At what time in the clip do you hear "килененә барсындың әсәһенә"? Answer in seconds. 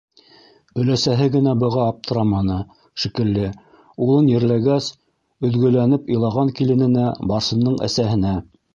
6.61-8.39